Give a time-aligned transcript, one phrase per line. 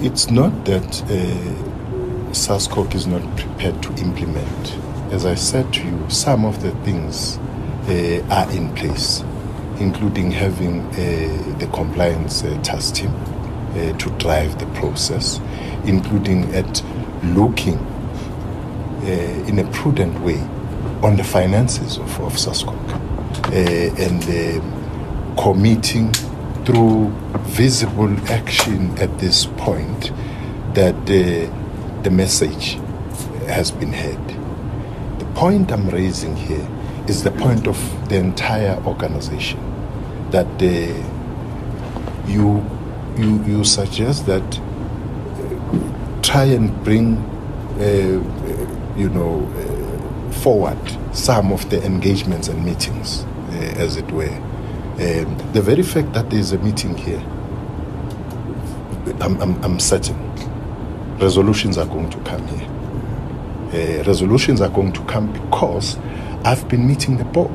[0.00, 1.68] it's not that uh,
[2.32, 4.76] SASCOC is not prepared to implement.
[5.12, 7.38] As I said to you, some of the things
[7.88, 9.24] uh, are in place,
[9.80, 15.40] including having uh, the compliance uh, task team uh, to drive the process,
[15.84, 16.82] including at
[17.24, 20.38] looking uh, in a prudent way
[21.02, 22.78] on the finances of, of SASCOC
[23.48, 26.12] uh, and committing
[26.68, 27.08] through
[27.46, 30.12] visible action at this point
[30.74, 32.74] that uh, the message
[33.46, 34.28] has been heard.
[35.18, 36.68] The point I'm raising here
[37.06, 37.78] is the point of
[38.10, 39.58] the entire organization
[40.30, 40.66] that uh,
[42.30, 42.62] you,
[43.16, 47.16] you, you suggest that uh, try and bring,
[47.80, 50.78] uh, you know, uh, forward
[51.16, 54.38] some of the engagements and meetings, uh, as it were.
[54.98, 57.20] Um, the very fact that there's a meeting here,
[59.20, 60.16] I'm, I'm, I'm certain
[61.18, 62.68] resolutions are going to come here.
[64.00, 65.98] Uh, resolutions are going to come because
[66.44, 67.52] I've been meeting the board.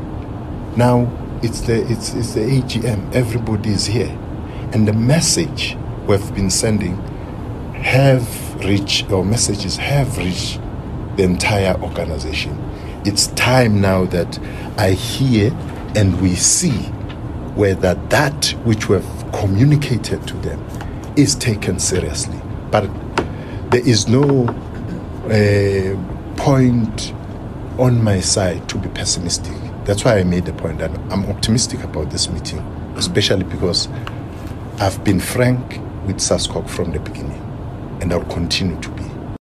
[0.78, 3.14] Now it's the it's, it's the AGM.
[3.14, 4.18] Everybody is here,
[4.72, 6.96] and the message we've been sending
[7.74, 10.62] have reached or messages have reached
[11.18, 12.58] the entire organization.
[13.06, 14.40] It's time now that
[14.78, 15.52] I hear
[15.96, 16.90] and we see
[17.56, 20.64] whether that which we've communicated to them
[21.16, 22.40] is taken seriously.
[22.72, 22.90] But
[23.72, 24.48] there is no
[25.26, 27.14] uh, point
[27.78, 29.54] on my side to be pessimistic.
[29.86, 32.60] That's why I made the point that I'm optimistic about this meeting,
[32.96, 33.88] especially because
[34.80, 37.42] I've been frank with SASCOC from the beginning,
[38.02, 38.90] and I'll continue to